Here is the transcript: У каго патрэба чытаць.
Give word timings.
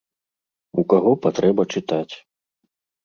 У 0.81 0.85
каго 0.95 1.11
патрэба 1.25 1.61
чытаць. 1.77 2.11